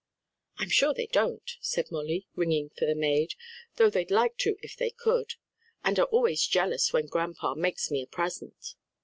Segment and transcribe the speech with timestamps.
[0.57, 3.35] "I'm sure they don't," said Molly, ringing for the maid,
[3.75, 5.35] "though they'd like to if they could,
[5.83, 8.73] and are always jealous when grandpa makes me a present."